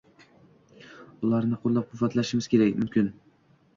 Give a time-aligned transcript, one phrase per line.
[1.27, 2.49] ularni qo‘llab-quvvatlashimiz
[2.81, 3.13] mumkin